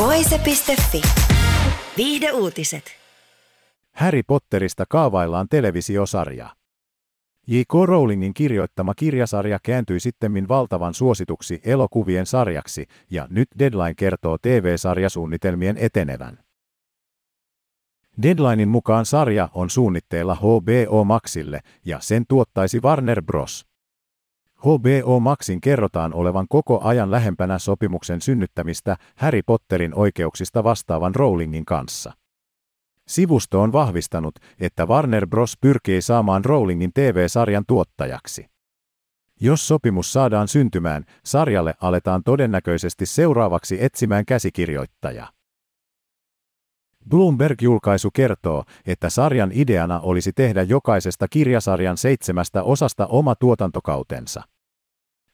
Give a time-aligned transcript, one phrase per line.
[0.00, 1.02] Voise.fi.
[1.96, 2.84] Viihde uutiset.
[3.92, 6.48] Harry Potterista kaavaillaan televisiosarja.
[7.46, 7.72] J.K.
[7.84, 16.38] Rowlingin kirjoittama kirjasarja kääntyi sittemmin valtavan suosituksi elokuvien sarjaksi, ja nyt Deadline kertoo TV-sarjasuunnitelmien etenevän.
[18.22, 23.69] Deadlinein mukaan sarja on suunnitteilla HBO Maxille ja sen tuottaisi Warner Bros.
[24.60, 32.12] HBO Maxin kerrotaan olevan koko ajan lähempänä sopimuksen synnyttämistä Harry Potterin oikeuksista vastaavan Rowlingin kanssa.
[33.08, 35.54] Sivusto on vahvistanut, että Warner Bros.
[35.60, 38.46] pyrkii saamaan Rowlingin TV-sarjan tuottajaksi.
[39.40, 45.28] Jos sopimus saadaan syntymään, sarjalle aletaan todennäköisesti seuraavaksi etsimään käsikirjoittajaa.
[47.08, 54.42] Bloomberg-julkaisu kertoo, että sarjan ideana olisi tehdä jokaisesta kirjasarjan seitsemästä osasta oma tuotantokautensa.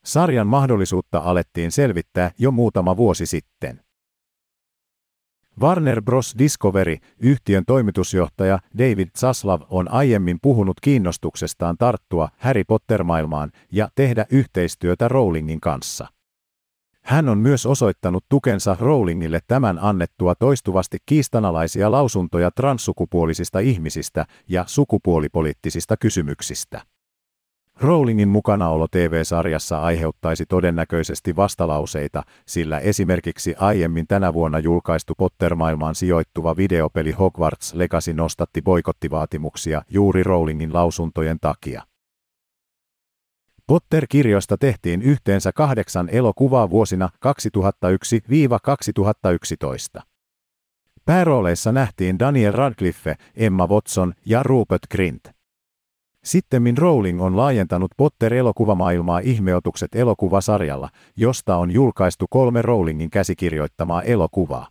[0.05, 3.81] Sarjan mahdollisuutta alettiin selvittää jo muutama vuosi sitten.
[5.61, 6.35] Warner Bros.
[6.39, 15.09] Discovery, yhtiön toimitusjohtaja David Zaslav on aiemmin puhunut kiinnostuksestaan tarttua Harry Potter-maailmaan ja tehdä yhteistyötä
[15.09, 16.07] Rowlingin kanssa.
[17.07, 25.97] Hän on myös osoittanut tukensa Rowlingille tämän annettua toistuvasti kiistanalaisia lausuntoja transsukupuolisista ihmisistä ja sukupuolipoliittisista
[25.97, 26.83] kysymyksistä.
[27.81, 37.13] Rowlingin mukanaolo TV-sarjassa aiheuttaisi todennäköisesti vastalauseita, sillä esimerkiksi aiemmin tänä vuonna julkaistu Potter-maailmaan sijoittuva videopeli
[37.13, 41.83] Hogwarts Legacy nostatti boikottivaatimuksia juuri Rowlingin lausuntojen takia.
[43.69, 47.09] Potter-kirjoista tehtiin yhteensä kahdeksan elokuvaa vuosina
[49.99, 50.03] 2001-2011.
[51.05, 55.29] Päärooleissa nähtiin Daniel Radcliffe, Emma Watson ja Rupert Grint.
[56.25, 64.69] Sittemmin Rowling on laajentanut Potter-elokuvamaailmaa ihmeotukset elokuvasarjalla, josta on julkaistu kolme Rowlingin käsikirjoittamaa elokuvaa.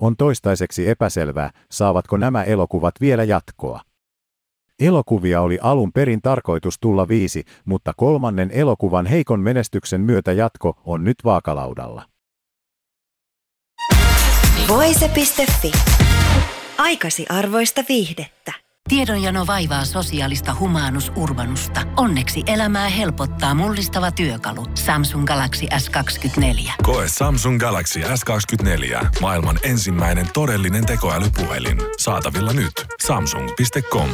[0.00, 3.80] On toistaiseksi epäselvää, saavatko nämä elokuvat vielä jatkoa.
[4.80, 11.04] Elokuvia oli alun perin tarkoitus tulla viisi, mutta kolmannen elokuvan heikon menestyksen myötä jatko on
[11.04, 12.04] nyt vaakalaudalla.
[14.68, 15.72] Voise.fi.
[16.78, 18.52] Aikasi arvoista viihdettä.
[18.88, 21.80] Tiedonjano vaivaa sosiaalista humanus urbanusta.
[21.96, 24.66] Onneksi elämää helpottaa mullistava työkalu.
[24.74, 26.72] Samsung Galaxy S24.
[26.82, 29.06] Koe Samsung Galaxy S24.
[29.20, 31.78] Maailman ensimmäinen todellinen tekoälypuhelin.
[31.98, 32.72] Saatavilla nyt.
[33.06, 34.08] Samsung.com.